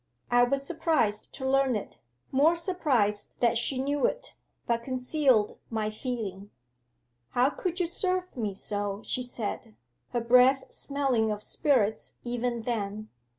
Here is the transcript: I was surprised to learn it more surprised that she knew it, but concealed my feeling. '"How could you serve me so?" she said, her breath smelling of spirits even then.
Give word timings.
I 0.31 0.45
was 0.45 0.65
surprised 0.65 1.31
to 1.33 1.47
learn 1.47 1.75
it 1.75 1.99
more 2.31 2.55
surprised 2.55 3.33
that 3.39 3.55
she 3.55 3.77
knew 3.77 4.07
it, 4.07 4.35
but 4.65 4.81
concealed 4.81 5.59
my 5.69 5.91
feeling. 5.91 6.49
'"How 7.33 7.51
could 7.51 7.79
you 7.79 7.85
serve 7.85 8.35
me 8.35 8.55
so?" 8.55 9.03
she 9.05 9.21
said, 9.21 9.75
her 10.09 10.21
breath 10.21 10.73
smelling 10.73 11.29
of 11.29 11.43
spirits 11.43 12.15
even 12.23 12.63
then. 12.63 13.09